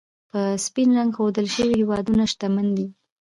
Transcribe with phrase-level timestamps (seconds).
[0.29, 2.87] په سپین رنګ ښودل شوي هېوادونه، شتمن دي.